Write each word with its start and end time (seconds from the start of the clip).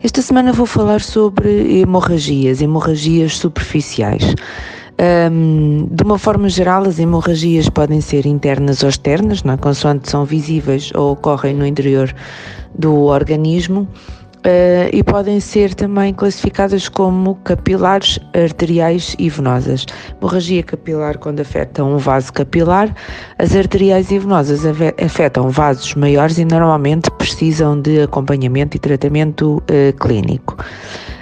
Esta 0.00 0.22
semana 0.22 0.52
vou 0.52 0.64
falar 0.64 1.00
sobre 1.00 1.80
hemorragias, 1.80 2.62
hemorragias 2.62 3.36
superficiais. 3.36 4.36
Um, 5.30 5.88
de 5.90 6.04
uma 6.04 6.16
forma 6.16 6.48
geral, 6.48 6.84
as 6.84 7.00
hemorragias 7.00 7.68
podem 7.68 8.00
ser 8.00 8.24
internas 8.24 8.84
ou 8.84 8.88
externas, 8.88 9.42
não 9.42 9.54
é? 9.54 9.56
consoante 9.56 10.08
são 10.08 10.24
visíveis 10.24 10.92
ou 10.94 11.14
ocorrem 11.14 11.52
no 11.52 11.66
interior 11.66 12.14
do 12.76 12.94
organismo. 13.06 13.88
Uh, 14.48 14.88
e 14.94 15.02
podem 15.02 15.40
ser 15.40 15.74
também 15.74 16.14
classificadas 16.14 16.88
como 16.88 17.34
capilares, 17.44 18.18
arteriais 18.32 19.14
e 19.18 19.28
venosas. 19.28 19.84
Hemorragia 20.18 20.62
capilar 20.62 21.18
quando 21.18 21.40
afeta 21.40 21.84
um 21.84 21.98
vaso 21.98 22.32
capilar, 22.32 22.94
as 23.38 23.54
arteriais 23.54 24.10
e 24.10 24.18
venosas 24.18 24.62
afetam 25.04 25.50
vasos 25.50 25.94
maiores 25.94 26.38
e 26.38 26.46
normalmente 26.46 27.10
precisam 27.10 27.78
de 27.78 28.00
acompanhamento 28.00 28.74
e 28.74 28.80
tratamento 28.80 29.58
uh, 29.58 29.92
clínico. 29.98 30.56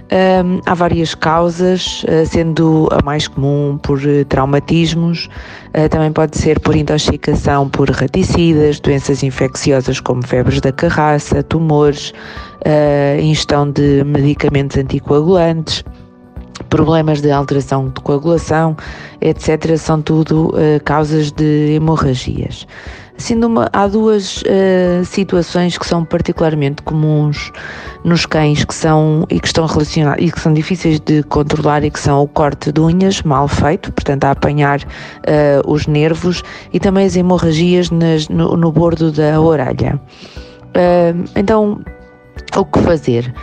Um, 0.06 0.60
há 0.65 0.73
várias 0.73 1.16
causas, 1.16 2.05
uh, 2.05 2.24
sendo 2.27 2.88
a 2.92 3.05
mais 3.05 3.27
comum 3.27 3.77
por 3.83 3.98
uh, 3.98 4.24
traumatismos, 4.29 5.29
uh, 5.74 5.88
também 5.88 6.12
pode 6.12 6.38
ser 6.38 6.60
por 6.60 6.76
intoxicação 6.76 7.68
por 7.68 7.90
raticidas, 7.90 8.79
doenças 8.79 9.24
infecciosas 9.24 9.99
como 9.99 10.24
febres 10.24 10.60
da 10.60 10.71
carraça, 10.71 11.43
tumores, 11.43 12.12
ingestão 13.21 13.71
de 13.71 14.02
medicamentos 14.04 14.77
anticoagulantes, 14.77 15.84
problemas 16.68 17.20
de 17.20 17.30
alteração 17.30 17.88
de 17.88 18.00
coagulação, 18.00 18.76
etc., 19.20 19.76
são 19.76 20.02
tudo 20.02 20.52
causas 20.84 21.30
de 21.32 21.74
hemorragias. 21.74 22.66
Sendo 23.18 23.46
uma, 23.46 23.68
há 23.72 23.86
duas 23.86 24.42
uh, 24.42 25.04
situações 25.04 25.78
que 25.78 25.87
são 25.87 26.04
particularmente 26.04 26.82
comuns 26.82 27.50
nos 28.04 28.26
cães 28.26 28.62
que 28.62 28.74
são 28.74 29.26
e 29.30 29.40
que 29.40 29.46
estão 29.46 29.64
relacionadas 29.64 30.22
e 30.22 30.30
que 30.30 30.38
são 30.38 30.52
difíceis 30.52 31.00
de 31.00 31.22
controlar 31.22 31.82
e 31.82 31.90
que 31.90 31.98
são 31.98 32.22
o 32.22 32.28
corte 32.28 32.70
de 32.70 32.80
unhas 32.80 33.22
mal 33.22 33.48
feito, 33.48 33.90
portanto 33.92 34.24
a 34.24 34.32
apanhar 34.32 34.80
uh, 34.82 35.66
os 35.66 35.87
nervos 35.87 36.42
e 36.72 36.78
também 36.78 37.06
as 37.06 37.16
hemorragias 37.16 37.90
nas, 37.90 38.28
no, 38.28 38.54
no, 38.54 38.70
bordo 38.70 39.10
da 39.10 39.40
orelha. 39.40 39.98
Uh, 40.74 41.24
então, 41.34 41.80
o 42.54 42.64
que 42.66 42.80
fazer? 42.80 43.34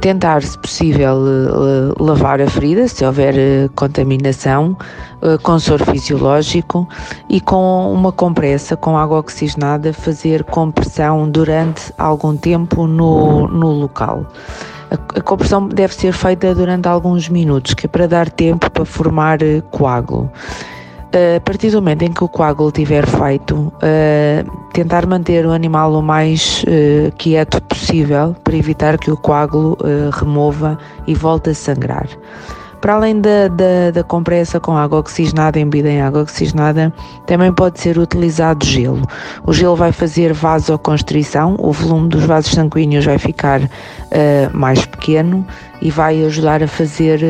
Tentar, 0.00 0.42
se 0.42 0.58
possível, 0.58 1.18
eh, 1.26 2.02
lavar 2.02 2.40
a 2.40 2.48
ferida, 2.48 2.86
se 2.86 3.04
houver 3.04 3.34
eh, 3.36 3.68
contaminação, 3.74 4.76
eh, 5.22 5.36
com 5.42 5.58
soro 5.58 5.84
fisiológico 5.86 6.88
e 7.28 7.40
com 7.40 7.92
uma 7.92 8.12
compressa 8.12 8.76
com 8.76 8.96
água 8.96 9.18
oxigenada, 9.18 9.92
fazer 9.92 10.44
compressão 10.44 11.28
durante 11.28 11.92
algum 11.98 12.36
tempo 12.36 12.86
no, 12.86 13.48
no 13.48 13.72
local. 13.72 14.24
A, 14.90 15.20
compressão 15.20 15.68
deve 15.68 15.94
ser 15.94 16.12
feita 16.12 16.54
durante 16.54 16.88
alguns 16.88 17.28
minutos, 17.28 17.74
que 17.74 17.86
é 17.86 17.88
para 17.88 18.06
dar 18.06 18.30
tempo 18.30 18.70
para 18.70 18.84
formar 18.84 19.38
coágulo. 19.70 20.30
A 21.10 21.40
partir 21.40 21.70
do 21.70 21.78
momento 21.78 22.02
em 22.02 22.12
que 22.12 22.22
o 22.22 22.28
coágulo 22.28 22.70
tiver 22.70 23.06
feito, 23.06 23.56
uh, 23.56 24.68
tentar 24.74 25.06
manter 25.06 25.46
o 25.46 25.52
animal 25.52 25.94
o 25.94 26.02
mais 26.02 26.62
uh, 26.64 27.10
quieto 27.16 27.62
possível 27.62 28.36
para 28.44 28.54
evitar 28.54 28.98
que 28.98 29.10
o 29.10 29.16
coágulo 29.16 29.78
uh, 29.80 30.10
remova 30.12 30.78
e 31.06 31.14
volte 31.14 31.48
a 31.48 31.54
sangrar. 31.54 32.06
Para 32.82 32.94
além 32.94 33.22
da, 33.22 33.48
da, 33.48 33.90
da, 33.90 34.04
compressa 34.04 34.60
com 34.60 34.76
água 34.76 34.98
oxigenada, 34.98 35.58
embebida 35.58 35.88
em 35.88 36.02
água 36.02 36.20
oxigenada, 36.20 36.92
também 37.26 37.52
pode 37.54 37.80
ser 37.80 37.98
utilizado 37.98 38.64
gelo. 38.66 39.02
O 39.46 39.52
gelo 39.52 39.74
vai 39.74 39.92
fazer 39.92 40.34
vasoconstrição, 40.34 41.56
o 41.58 41.72
volume 41.72 42.08
dos 42.10 42.24
vasos 42.24 42.52
sanguíneos 42.52 43.04
vai 43.04 43.18
ficar 43.18 43.62
mais 44.52 44.86
pequeno 44.86 45.44
e 45.82 45.90
vai 45.90 46.24
ajudar 46.24 46.62
a 46.62 46.68
fazer 46.68 47.20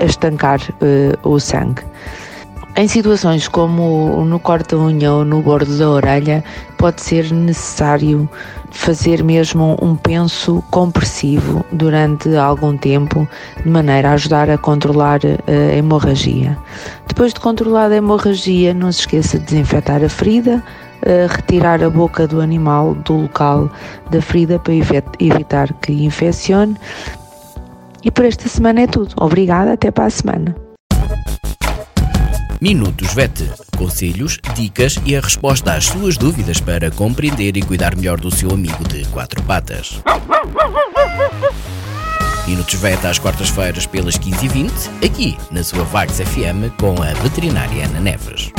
a 0.00 0.04
estancar 0.04 0.60
uh, 0.60 1.28
o 1.28 1.38
sangue. 1.38 1.82
Em 2.78 2.86
situações 2.86 3.48
como 3.48 4.22
no 4.26 4.38
corta-unha 4.38 5.10
ou 5.10 5.24
no 5.24 5.40
bordo 5.40 5.78
da 5.78 5.88
orelha, 5.88 6.44
pode 6.76 7.00
ser 7.00 7.32
necessário 7.32 8.28
fazer 8.70 9.24
mesmo 9.24 9.78
um 9.80 9.96
penso 9.96 10.62
compressivo 10.70 11.64
durante 11.72 12.36
algum 12.36 12.76
tempo, 12.76 13.26
de 13.64 13.70
maneira 13.70 14.10
a 14.10 14.12
ajudar 14.12 14.50
a 14.50 14.58
controlar 14.58 15.24
eh, 15.24 15.40
a 15.46 15.76
hemorragia. 15.76 16.54
Depois 17.08 17.32
de 17.32 17.40
controlar 17.40 17.90
a 17.90 17.96
hemorragia, 17.96 18.74
não 18.74 18.92
se 18.92 19.00
esqueça 19.00 19.38
de 19.38 19.46
desinfetar 19.46 20.04
a 20.04 20.08
ferida, 20.10 20.62
uh, 21.00 21.32
retirar 21.34 21.82
a 21.82 21.88
boca 21.88 22.28
do 22.28 22.42
animal 22.42 22.94
do 22.94 23.22
local 23.22 23.70
da 24.10 24.20
ferida 24.20 24.58
para 24.58 24.74
evitar 25.18 25.72
que 25.80 25.92
infeccione 26.04 26.76
e 28.06 28.10
por 28.12 28.24
esta 28.24 28.48
semana 28.48 28.82
é 28.82 28.86
tudo. 28.86 29.12
Obrigada, 29.20 29.72
até 29.72 29.90
para 29.90 30.04
a 30.04 30.10
semana. 30.10 30.54
Minutos 32.60 33.12
VET. 33.12 33.50
Conselhos, 33.76 34.38
dicas 34.54 34.96
e 35.04 35.16
a 35.16 35.20
resposta 35.20 35.72
às 35.72 35.86
suas 35.86 36.16
dúvidas 36.16 36.60
para 36.60 36.88
compreender 36.90 37.56
e 37.56 37.62
cuidar 37.62 37.96
melhor 37.96 38.20
do 38.20 38.30
seu 38.30 38.50
amigo 38.52 38.84
de 38.84 39.04
quatro 39.06 39.42
patas. 39.42 40.00
Minutos 42.46 42.74
VET 42.74 43.04
às 43.04 43.18
quartas-feiras 43.18 43.86
pelas 43.86 44.16
15h20, 44.16 44.70
aqui 45.04 45.36
na 45.50 45.64
sua 45.64 45.82
Vagos 45.82 46.20
FM 46.20 46.70
com 46.78 47.02
a 47.02 47.12
veterinária 47.22 47.86
Ana 47.86 47.98
Neves. 47.98 48.52